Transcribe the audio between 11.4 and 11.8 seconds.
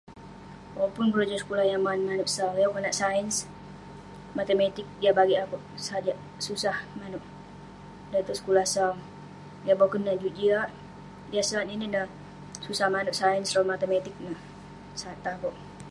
sat